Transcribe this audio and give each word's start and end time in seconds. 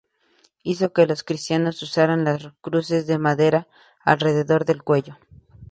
Hizo 0.63 0.93
que 0.93 1.05
los 1.05 1.23
cristianos 1.23 1.83
usaran 1.83 2.23
las 2.23 2.47
cruces 2.61 3.05
de 3.05 3.19
madera 3.19 3.67
alrededor 4.03 4.65
del 4.65 4.81
cuello. 4.81 5.19